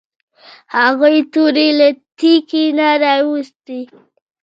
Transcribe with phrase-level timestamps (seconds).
[0.75, 1.87] هغوی تورې له
[2.19, 3.79] تیکي نه راویوستې.